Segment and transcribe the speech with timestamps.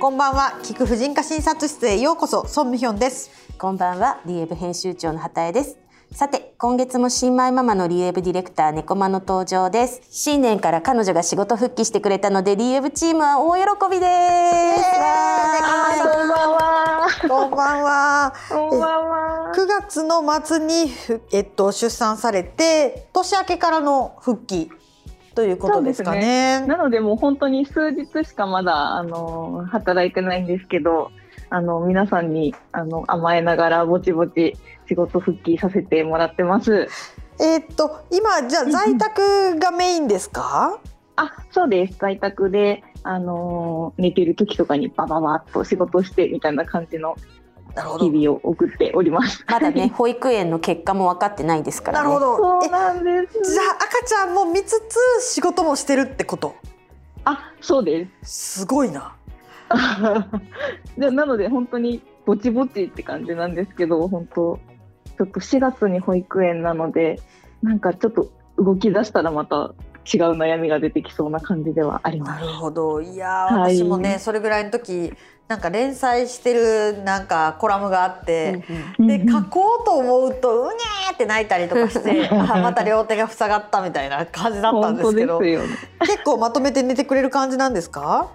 [0.00, 0.60] こんばんは。
[0.62, 2.46] 聞く婦人科診察室へようこそ。
[2.46, 3.32] ソンミヒョンです。
[3.58, 4.20] こんばんは。
[4.26, 5.76] リエブ編集長の畑江です。
[6.12, 10.00] さて今月も新米ママのリエブディレクター猫間の登場です。
[10.08, 14.06] 新年から彼女が仕事復帰してくれたのでリエブチームは大喜びで
[14.76, 14.82] す、
[16.04, 17.08] こんばんは。
[17.28, 18.32] こんばんは。
[18.48, 19.52] こんばんは。
[19.56, 24.70] 9月の末にふえっと出産されて年明けからの復帰
[25.38, 31.12] ということですかねなのでもう本当に数日しかまだあの働いてないんですけど、
[31.48, 34.56] あの皆さんにあの甘えながらぼちぼち
[34.88, 36.88] 仕事復帰させてもらってます。
[37.38, 40.80] えっと今じゃあ在宅がメインですか？
[41.14, 41.96] あ、そうです。
[42.00, 47.14] 在宅であの寝てる時とかにバババッと仕事してみたいな感じの
[47.98, 49.44] 日々を送っております。
[49.48, 53.52] まだね 保育園の結果も分かってないですからねなるほどそうえなんです。
[53.54, 54.80] じゃあ赤ちゃんも見つ
[55.20, 56.54] つ仕事もしてるってこと？
[57.24, 58.60] あ、そうです。
[58.60, 59.14] すごいな
[60.96, 64.58] でなので本当にぼちぼちって感じなんですけど本当
[65.16, 67.20] ちょっと4月に保育園なので
[67.62, 69.72] なんかちょっと動き出したらまた
[70.12, 72.40] 違う悩みが出てきそうな感じではあります。
[72.44, 73.00] なるほど。
[73.02, 73.76] いやーはい。
[73.76, 75.12] 私もね、それぐらいの時
[75.48, 78.62] なんか連載してるなんかコラムがあって、
[78.98, 85.58] で書こうと思うとうにゃーって泣いたりとかしてあ また両手が塞がったみたいな感じだったんですけどね。
[86.00, 88.28] 結構まとめて寝てくれる感じなんですか？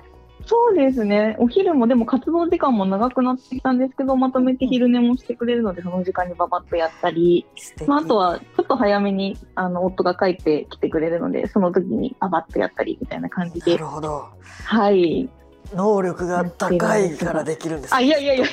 [0.45, 1.36] そうですね。
[1.39, 7.45] お昼もでも活動時間も長くなってきたんですけど、まとめて昼寝もしてくれるので、その時間にババッとやったり、
[7.88, 14.27] まあ、あとはちょっと早めにあの夫が帰ってきてくれるので、その時にババッとやったりみたいな感じなで、るほど。
[14.66, 15.30] はい。
[15.73, 18.45] 能力が高いからできるんですあ、いやいやいや、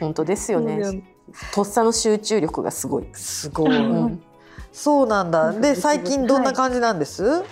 [0.00, 1.02] 本当ですよね。
[1.52, 4.22] とっさの集中力がすごい、すごい、うん。
[4.72, 5.50] そうなんだ。
[5.50, 7.44] うんで最近どんな感じなんです、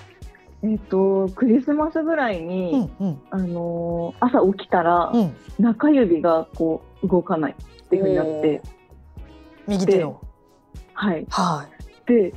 [0.65, 3.21] えっと、クリスマスぐらいに、うんうん。
[3.31, 5.35] あのー朝起きたら、うん。
[5.59, 8.63] 中指がこう動かないっていうふうになって、
[9.67, 10.21] 右手の。
[10.95, 11.27] はい。
[11.31, 11.67] は
[12.07, 12.09] い。
[12.09, 12.35] で、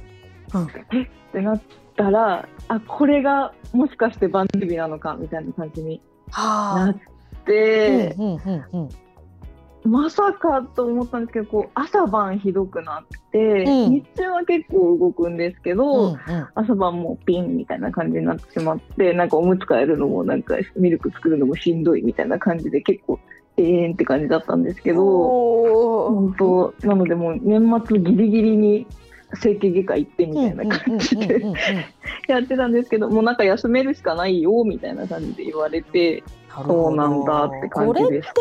[0.54, 0.68] うん。
[0.94, 1.02] え？
[1.04, 1.62] ってなっ
[1.96, 6.02] たら、あ、これがもしかして番組なのかみたいな感じに
[6.32, 8.90] なはって、うんうんうんうん
[9.86, 13.94] まさかと思ったんですけど、こう朝晩ひどくなって、うん。
[13.94, 16.18] 日中は結構動くんですけど、うんうん。
[16.56, 23.20] 朝晩もピンみたいな感じになってしまってなんかおむつ替えるのもなんかミルク作るのもしんどいみたいな感じで結構
[23.58, 25.02] ええんって感じだったんですけど
[26.10, 28.88] 本当なのでもう年末ギリギリに
[29.36, 31.42] 整形外科行ってみたいな感じで
[32.28, 36.24] やってたんですけどもうなんか休めるしかないよみたいな感じで言われて
[36.54, 38.34] そうなんだって感これってじでした。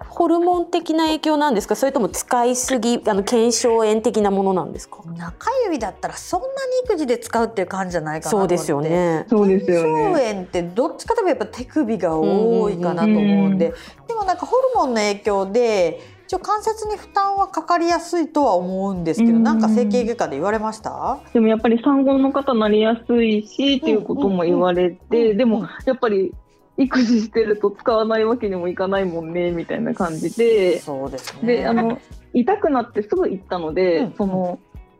[0.00, 1.76] ホルモン的な影響なんですか？
[1.76, 5.02] それとも使いすぎあの腱鞘炎的なものなんですか？
[5.16, 6.52] 中指だったらそんなに
[6.84, 8.56] 育児で使うっていう感じじゃないかなと思って。
[8.58, 9.26] そうですよね。
[9.28, 10.32] そうですよ腱鞘ね。
[10.34, 13.72] 炎ってどっちかというとやっぱ手首が多いかなと思うんで、
[14.08, 21.20] でもなんかホルモンの影響で一応関節に負担はかかりやすいとは思うんですけど、うんなんか整形外科で言われました？
[21.32, 26.34] でもやっぱり産後の方なりやすいしっていうことも言われて、でもやっぱり
[26.78, 31.56] 育児してると使わないわけにもいかないもんねみたいな感じで、そうですね。
[31.56, 31.98] であの
[32.32, 34.14] 痛くなってすぐ行ったので、うん。
[34.14, 34.58] その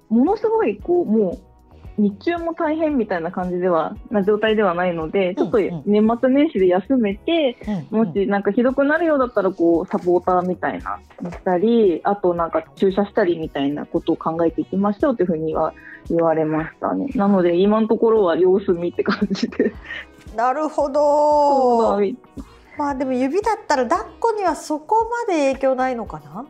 [0.09, 1.38] ものすごいこうもう
[1.99, 5.65] 日中も大変みたいな感じではな状態ではないので、ちょっとうん。
[5.65, 7.57] うん年末年始で休めて、
[7.91, 15.73] うんもしなんかひどくなるようだったらこうサポーターみたいなのしたりあとなんか注射したりみたいなことを考えていきましょうというふうには
[16.09, 17.07] 言われましたね。
[17.15, 19.73] なので今のところは様子見って感じで。
[20.37, 22.01] なるほど。
[22.01, 22.17] だ
[22.77, 26.45] まあでも指だったら抱っこにはそこまで影響ないのかな？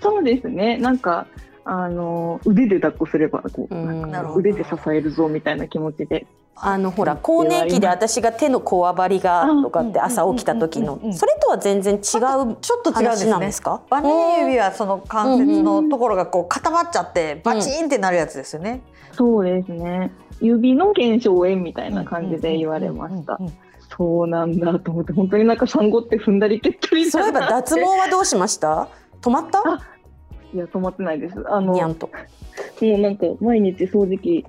[0.00, 0.78] そうですね。
[0.78, 1.26] なんか
[1.64, 3.86] あの腕で抱っこすればこう、うん。
[3.86, 4.40] なんかなるほど。
[4.40, 6.26] 腕で支えるぞみたいな気持ちで。
[6.56, 13.82] あのほら更年期で私が手のこわばりがとかって朝起きた時のうんうんうんうんそれとは全然違うちょっと違うんです話なんねですか？
[13.90, 18.82] バネ指はその関節のところがこう固まっちゃってバチンってなるやつですよね。
[19.12, 20.12] そうですね。
[20.40, 23.36] 指の腱鞘炎みたいな感じで言われました。
[23.40, 23.64] うんうんうんうん
[23.96, 28.88] そうなんだと思って本当になんか産後って踏んだり蹴ったりそういえば脱毛はどうしました？
[29.20, 29.60] 止まった？
[29.60, 29.80] あ
[30.54, 31.44] いや止まってないです。
[31.48, 32.06] あのにゃんと。
[32.80, 34.46] もうなんか毎日掃除機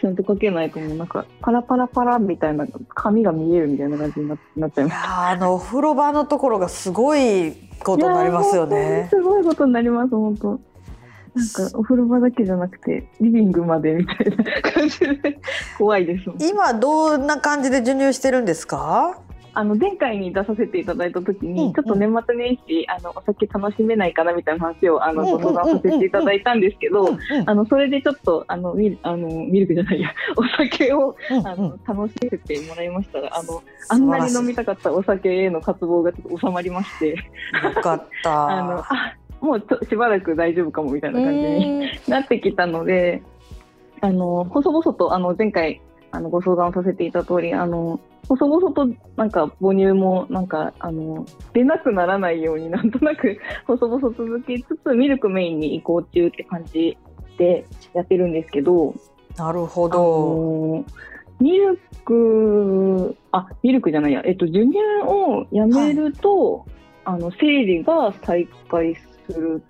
[0.00, 7.52] ちゃんとかけないともうなんかパラパラパラみたいな髪が見えるみたいな感じにななっちゃいいましやーあのお風呂場のところがすごい
[7.82, 9.06] ことになりますよね。
[9.10, 10.60] すごいことになります本当。
[11.34, 15.38] なんかお風呂場だけじゃなくてリビングまでみたいな感じで。
[15.78, 19.21] 怖いです今どんな感じで授乳してるんですか？
[19.54, 21.72] あの前回に出させていただいた時に、うんうん。
[21.72, 30.14] ちょっと年末年始あのお酒楽しめないかなみたいな話をあのご相談させていただいたんですけど、うんあのそれでちょっとあのミルあのミルクじゃないや。
[30.36, 37.10] お酒をうんあの楽しめてもらいましたらあのあんなに飲みたかったお酒への渇望がちょっと収まりまして。
[37.10, 37.16] よ
[37.82, 38.48] かった。
[38.48, 43.22] あのあもうちょしばらく大丈夫かもみたいな感じになってきたので、
[44.00, 45.80] あの細々とあの前回
[46.12, 47.98] あのご相談をさせていた通り、あの
[48.28, 48.86] 細々と
[49.16, 56.96] なんか母乳もなんかあの出なくならないようになんとなく 細々続けつつミルクメインに移行中って感じ
[57.38, 57.64] で
[57.94, 58.94] やってるんですけど、
[59.36, 59.98] なるほあど。
[59.98, 60.84] の
[61.40, 64.76] ミルクあミルクじゃないやえっと授乳
[65.06, 66.66] をやめると、
[67.04, 68.94] あの生理が再開
[69.28, 69.62] するん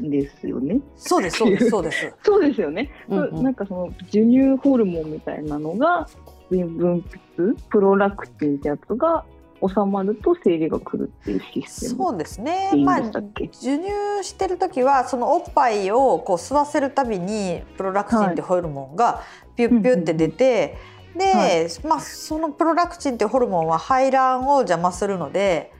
[0.00, 0.80] ですよね。
[0.96, 2.14] そうですそうですそうです。
[2.22, 2.90] そうですよね。
[3.08, 6.08] うんうんなんかその授乳ホルモンみたいなのが
[6.50, 7.04] 分
[7.36, 9.24] 泌プロラクチンってやつが
[9.60, 13.88] 収まると生理が来るっていうシステムそうですねまあ授乳
[14.22, 19.22] してる時はそのおっぱいをこう吸わせるたびにプロラクチンってホルモンが
[19.56, 20.76] ピュッピュッって出て、
[21.16, 25.72] で、はまあ、そのプロラクチンってホルモンは排卵を邪魔するので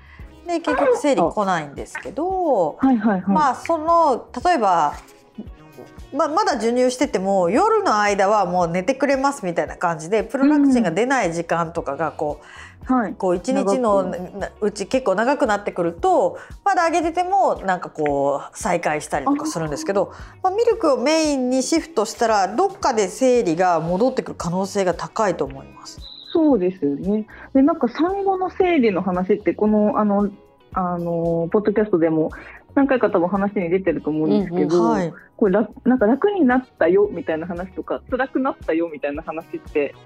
[0.48, 3.34] で結局生理来ないんですけど、はいはいはい。
[3.34, 4.94] まあその例えば、
[6.14, 12.40] まあ、まだ授乳してても夜の間はもう寝てくれますみたいな感じでプロラクチンが出ない時間とかがこ
[12.88, 13.12] うはい。
[13.12, 14.10] こう一日の
[14.62, 26.00] うち結構長くなってくるとまだあげててもなんかこう再開したりとかするんですけどまあ、ミルクをメインにシフトしたらどっかで生理が戻ってくる可能性が高いと思います。
[26.38, 27.26] そうですよね。
[27.52, 30.30] でなんか産後の生理の話ってこのあの
[30.72, 32.30] あのポッドキャストでも
[32.76, 39.96] 何回か多分話に出てると思うんですけど、はい、これ楽なんか楽になったよみたいな話とか辛くなったよみたいな話って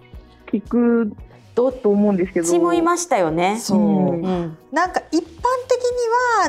[0.51, 1.13] 聞く
[1.55, 2.49] どと思うんですけっど。
[2.51, 3.59] ちもいましたよね。
[3.59, 5.81] そう、うんうん、なんか一般的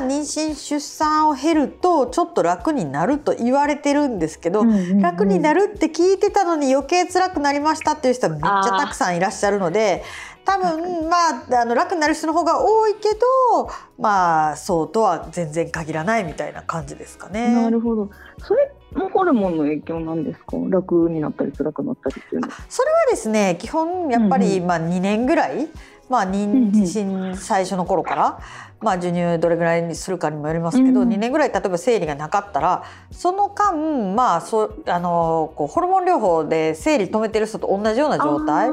[0.00, 4.64] は妊娠出産を経るとちょっと楽になると言われてるんですけど、
[5.00, 5.54] 楽になる。
[5.54, 10.02] るって聞いてたのに余計辛くなりましたっていう人はめっちゃたくさんいらっしゃるので
[10.44, 17.54] 多分まああの楽になる人の方が多いけどまあそうとは全然限らないみたいな感じですかね。
[17.54, 18.10] なるほど。
[18.38, 20.56] それもホルモンの影響なんですか？
[20.68, 22.48] 楽になったり辛くなったりっていうの。
[22.48, 22.54] は。
[22.68, 25.68] それはですね基本やっぱり、うんまあ2年ぐらい、
[26.08, 28.38] まあ、妊娠最初の頃から、
[28.80, 38.70] まあ、授乳どれぐらいにするかにもよりますけど、うん2年ぐらい例えば生理がなかったらその間、まあ、そうあのこうホルモン療法で生理止めてる人と同じような状態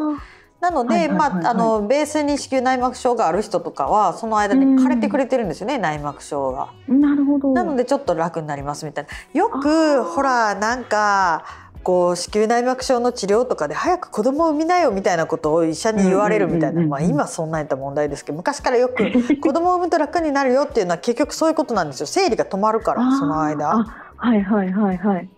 [0.61, 6.69] なので、まあ、あのベースに子宮内膜症がある人とかはその間に枯れてくれてるんですよね、内膜症が。
[6.87, 7.51] なるほど。
[7.51, 9.09] なのでちょっと楽になりますみたいな。
[9.33, 11.43] よくほらなんか
[11.83, 19.03] こう子宮内膜症の治療とかで早く子供を産みなよみたいなことを医者に言われるみたいな、うんうんうんうんまあ、今そんなんやったら問題ですけど昔からよく
[19.41, 23.71] 子供を産むと楽になるよっていうのは結局そういうことなんですよ生理が止まるからその間。
[23.71, 23.85] あ
[24.17, 25.29] はいはいはいはい。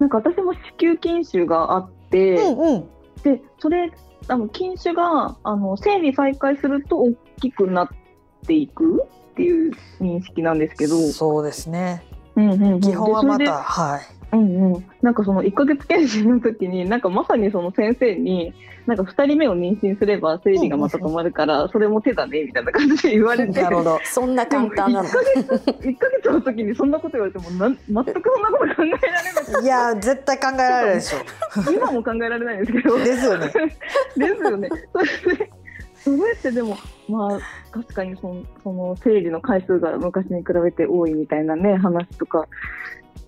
[0.00, 2.84] なんか私も子宮筋腫があって、うんうん、
[3.22, 3.90] でそれ
[4.28, 7.88] あの筋腫があの生理再開すると大きくなっ
[8.46, 12.02] ていくっていう認識なんですけど、そうですね。
[12.34, 12.80] うんうんうん。
[12.80, 14.00] 基本はまでたはい
[14.36, 18.52] うんうん、なんかその1ヶ月検診の時になんかまさにその先生に
[18.86, 23.62] なんか2人目を妊娠すれば生理がまた止まるから それも手だねみたいな感じで言われて。
[23.62, 25.08] なるほどそんな簡単なの。
[25.08, 25.12] 1。
[25.12, 31.72] ヶ月1ヶ月の時にそんなこと言われてもなん全くそんなこと考えられなくていや絶対考えられないでしょ。
[31.72, 32.98] 今も考えられないんですけど。
[32.98, 33.46] ですよね。
[34.16, 34.68] ですよね。
[34.92, 34.98] そ
[35.30, 35.50] れで、
[35.94, 36.76] それってでも、
[37.08, 37.40] まあ、
[37.72, 42.46] 確かにそのその生理の回数が昔に比べて多いみたいなね、話とか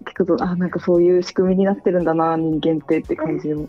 [0.05, 3.69] 聞くと、あ、なんかそういう仕組みになってるんだな、人間ってって感じの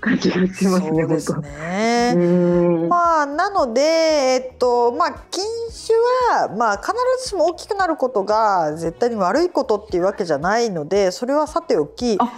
[0.00, 2.88] 感じがしますね、そうです本ね。
[2.88, 5.94] まあ、なので、えっとまあ、禁酒
[6.32, 12.32] は、まあ、必ずしも大きくなることが絶対に悪いことっていうわけじゃないのでそれはさておきあ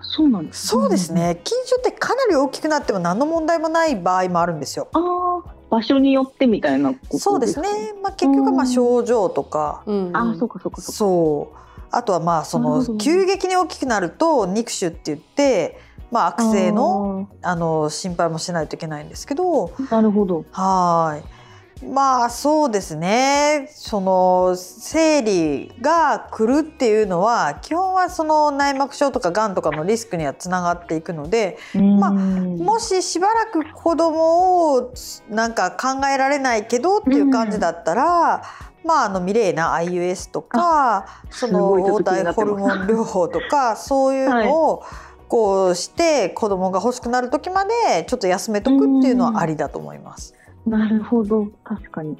[0.00, 0.66] そうなんです。
[0.66, 1.12] そうです。
[1.12, 4.88] ね禁酒ってかなり大きくなっても何の問題もない場合もあるんですよ。
[4.92, 7.30] ああ、場所によってみたいなことですか？
[7.30, 10.92] そうですね、まあ、結局はまあ症状とか、うんうんああ、そうかそうかそうか。
[10.92, 15.78] そうあとはまあその急激に大きくなると肉腫って言って、
[16.10, 19.72] まあ、悪性のあの心配もしないといけないんですけど。
[19.90, 20.44] なるほど。
[20.50, 21.42] はい。
[21.84, 34.94] まあそうですねその生理が来るっていうのは基本はその内膜症とかがんとかのリスクにはつながっていくのでまあもししばらく子供を
[35.28, 38.42] なんか考えられないけどっていう感じだったら、
[38.84, 44.82] まああのミレーナ IUS とかその黄体ホルモン療法とかそういうのを
[45.28, 50.34] こうして子供が欲しくなる時までちょっと休めとくっていうのはありだと思います。
[50.66, 52.16] なるほど、確かに。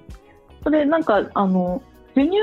[0.65, 1.83] それ、なんか、あの、
[2.15, 2.39] 授乳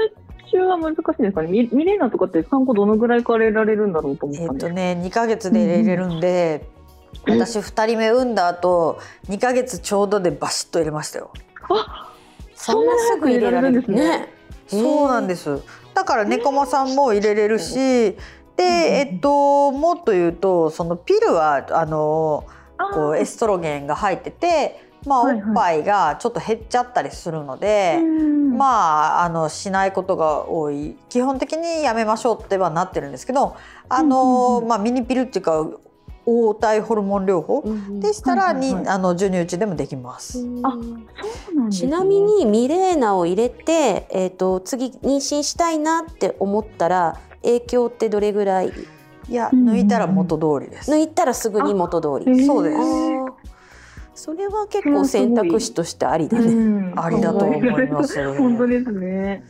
[0.52, 1.50] 中は難しいですかね？
[1.50, 6.80] ミミレーナとかって産後どのぐらいから入れられるんだろうと思っえっ、たんですとね2ヶ月で入れれるんで、うん
[7.28, 9.00] 私2人目産んだ後
[9.30, 11.34] 2ヶ月ちょうどでバシッと入れましたよ。
[12.60, 14.34] そんなすぐ入れられるそんな早く入れられるんね。
[14.68, 15.62] そうなんです。
[15.94, 22.46] だから猫間さんも入れれるし、でえっともっと言うとそのピルはあの
[22.78, 25.52] あこうエストロゲンが入ってて、まあおはいはい。
[25.52, 28.00] っぱいがちょっと減っちゃったりするので。
[28.02, 30.98] うんまあ、あのしないことが多い。
[31.08, 33.56] 基本的にやめましょうってはなってるんですけど
[33.88, 35.66] あの、まあ、ミニピルっていうか
[36.26, 37.60] 黄体ホルモン療法？
[37.66, 38.84] うんでしたら、はいはいはい。
[38.84, 40.40] にあの授乳中でもできます。
[40.64, 41.88] あそうなんですね。
[41.88, 48.72] ちなみにミレーナを入れて、えー、と次妊娠したいなって思ったら影響ってどれぐらい？
[49.30, 50.92] いや抜いたら元通りです。
[50.92, 52.46] 抜いたらすぐに元通り。
[52.46, 52.80] そうです。
[54.16, 56.48] それは結構選択肢としてありだね。
[56.48, 56.60] う
[56.92, 56.94] ん。
[57.00, 58.18] ありだと思います。
[58.38, 59.44] 本当ですね。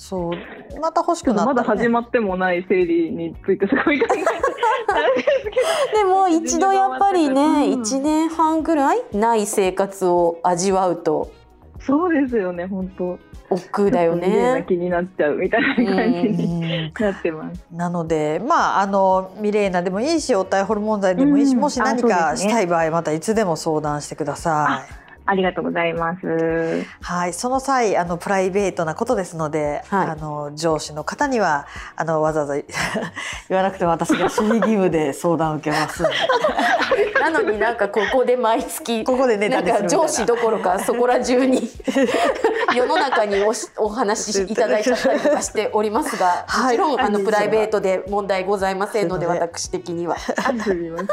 [0.00, 5.50] そうまた欲しくなったら、ね、だ始まってもない生理についてすごい考えてです
[5.90, 7.42] けでも 一度やっぱりうんね
[7.74, 11.32] 1年半ぐらいない生活を味わうと
[11.78, 13.18] どそうですよね本当。
[13.50, 14.62] 億劫だよね。
[14.68, 17.64] 気になっちゃうみたいな感じうにんなってます。
[17.72, 25.07] なのでまああのミレーナでもいいし黄体ホルモン剤でもいいし、うんもし何かしたい場合またいつでも相談してください。
[25.28, 26.86] ありがとうございます。
[27.02, 31.66] はい、その際あのプライベートなことですので、はいあの上司の方には
[31.96, 32.54] あのわざわざ
[33.50, 36.02] 言わなくても私が守秘義務で相談を受けます。
[37.20, 41.68] なのになんかここで毎月ここでネなんか上司どころかそこら中に
[42.74, 50.16] 世の中におしお話しいただいちゃったりとかしておりますが、はいもちろんあのはいプライベートで問題ございませんので私的には。
[50.16, 51.08] あすみません。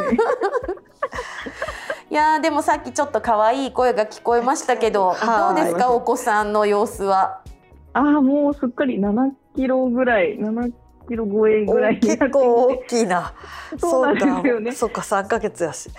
[2.16, 7.42] いやーでもさっきちょっと可愛い声が聞こえましたけど、はいどうですかお子さんの様子は？
[7.92, 10.72] ああもうすっかり7キロぐらい7
[11.10, 13.34] キロ超えぐらい結構大きいな。
[13.78, 15.90] そうなんですよねそうかそうか三ヶ月やし。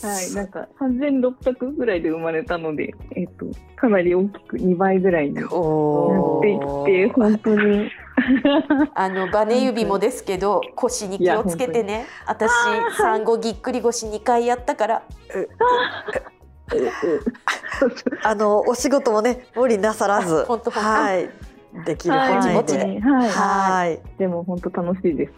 [0.00, 7.90] はい、なんか3600ぐらいで生まれたので、えっと、かなり大きく2倍ぐらいになっておいって、本当に。
[8.94, 12.06] あのバネ指もですけど腰に気をつけてね。
[12.26, 12.50] 私
[12.96, 15.02] 産後ぎっくり腰2回やったから。
[18.22, 21.30] あのお仕事もね無理なさらず、はい。
[21.84, 22.14] できる
[23.00, 24.00] はい、はい。
[24.18, 25.30] でも本当楽しいで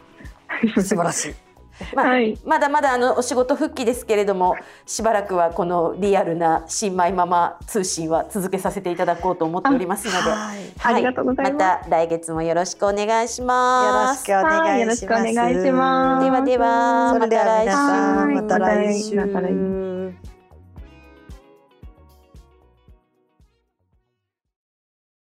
[0.74, 0.82] す。
[0.82, 1.49] 素晴らしい。
[1.94, 2.38] まあはい。
[2.44, 4.56] まだまだあのお仕事復帰ですけれども
[4.86, 10.72] しばらくはこのリアルな新米ママ通信は続けさせていただこうと思っておりますので、はい。
[10.82, 14.30] ありがとうございまた来月もよろしくお願いします。
[14.30, 14.70] よろしくお願いします。
[14.70, 18.30] はいよろしくお願いしますではではまた来週。
[18.30, 19.89] また来週